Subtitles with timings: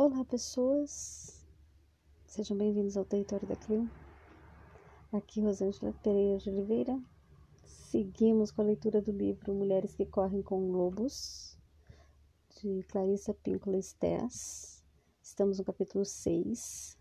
[0.00, 1.44] Olá, pessoas.
[2.24, 3.90] Sejam bem-vindos ao território da Clio.
[5.12, 6.96] Aqui, Rosângela Pereira de Oliveira.
[7.64, 11.58] Seguimos com a leitura do livro Mulheres que Correm com Lobos,
[12.62, 14.84] de Clarissa Pinkola Stess.
[15.20, 16.96] Estamos no capítulo 6.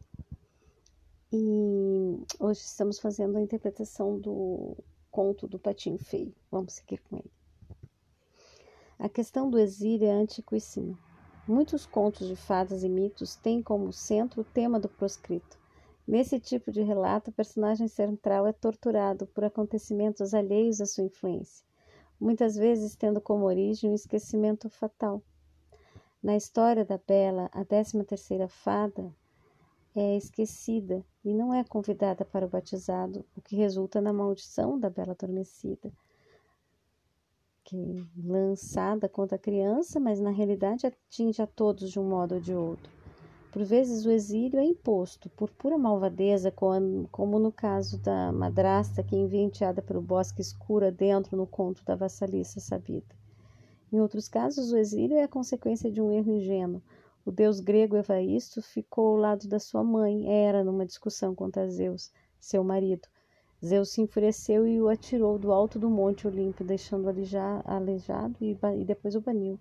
[1.31, 4.75] E hoje estamos fazendo a interpretação do
[5.11, 6.33] conto do Patinho Feio.
[6.49, 7.31] Vamos seguir com ele.
[8.97, 10.97] A questão do exílio é antiquíssima.
[11.47, 15.57] Muitos contos de fadas e mitos têm como centro o tema do proscrito.
[16.05, 21.65] Nesse tipo de relato, o personagem central é torturado por acontecimentos alheios à sua influência,
[22.19, 25.23] muitas vezes tendo como origem um esquecimento fatal.
[26.21, 29.09] Na história da Bela, a décima terceira fada
[29.95, 34.89] é esquecida e não é convidada para o batizado, o que resulta na maldição da
[34.89, 35.93] Bela Adormecida
[37.67, 42.41] que lançada contra a criança, mas na realidade atinge a todos de um modo ou
[42.41, 42.89] de outro.
[43.51, 49.17] Por vezes o exílio é imposto por pura malvadeza, como no caso da madrasta que
[49.17, 53.13] envia enteada pelo bosque escuro dentro no conto da vassaliça sabida.
[53.91, 56.81] Em outros casos, o exílio é a consequência de um erro ingênuo.
[57.25, 62.11] O deus grego Evaisto ficou ao lado da sua mãe, Hera, numa discussão contra Zeus,
[62.39, 63.09] seu marido,
[63.65, 67.09] Zeus se enfureceu e o atirou do alto do monte Olimpo, deixando-o
[67.65, 69.59] aleijado e, e depois o baniu.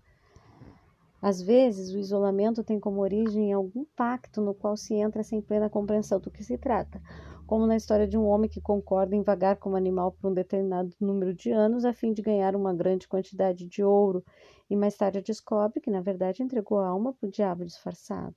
[1.20, 5.70] Às vezes, o isolamento tem como origem algum pacto no qual se entra sem plena
[5.70, 7.00] compreensão do que se trata,
[7.46, 10.94] como na história de um homem que concorda em vagar como animal por um determinado
[11.00, 14.22] número de anos a fim de ganhar uma grande quantidade de ouro
[14.68, 18.36] e mais tarde descobre que, na verdade, entregou a alma para o diabo disfarçado.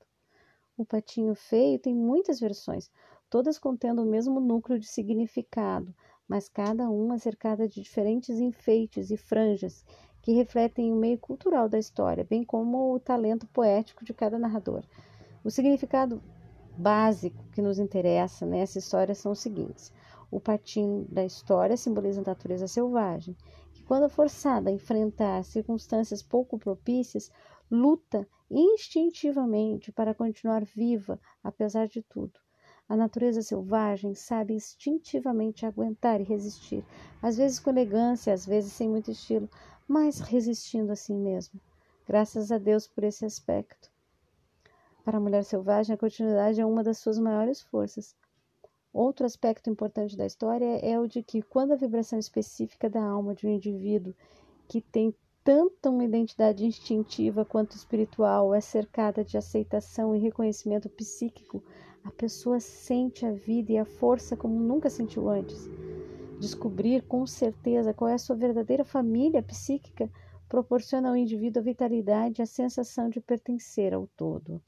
[0.77, 2.89] O patinho feio tem muitas versões,
[3.29, 5.93] todas contendo o mesmo núcleo de significado,
[6.27, 9.85] mas cada uma cercada de diferentes enfeites e franjas
[10.21, 14.83] que refletem o meio cultural da história, bem como o talento poético de cada narrador.
[15.43, 16.21] O significado
[16.77, 19.93] básico que nos interessa nessa história são os seguintes:
[20.31, 23.35] o patinho da história simboliza a natureza selvagem,
[23.73, 27.31] que, quando forçada a enfrentar circunstâncias pouco propícias,
[27.69, 32.39] luta instintivamente para continuar viva apesar de tudo.
[32.89, 36.83] A natureza selvagem sabe instintivamente aguentar e resistir,
[37.21, 39.47] às vezes com elegância, às vezes sem muito estilo,
[39.87, 41.61] mas resistindo assim mesmo.
[42.07, 43.91] Graças a Deus por esse aspecto.
[45.05, 48.15] Para a mulher selvagem, a continuidade é uma das suas maiores forças.
[48.91, 53.35] Outro aspecto importante da história é o de que, quando a vibração específica da alma
[53.35, 54.15] de um indivíduo
[54.67, 55.13] que tem
[55.43, 61.63] tanto uma identidade instintiva quanto espiritual é cercada de aceitação e reconhecimento psíquico,
[62.03, 65.67] a pessoa sente a vida e a força como nunca sentiu antes.
[66.39, 70.09] Descobrir com certeza qual é a sua verdadeira família psíquica
[70.47, 74.61] proporciona ao indivíduo a vitalidade e a sensação de pertencer ao todo.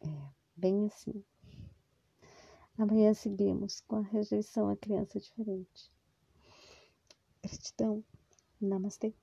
[0.00, 0.08] É,
[0.56, 1.24] bem assim.
[2.76, 5.90] Amanhã seguimos com a rejeição à criança diferente.
[7.42, 8.04] Gratidão.
[8.60, 9.14] Namastê.